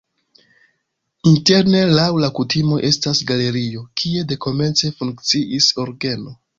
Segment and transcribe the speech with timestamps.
[1.31, 6.41] Interne laŭ la kutimoj estas galerio, kie dekomence funkciis orgeno.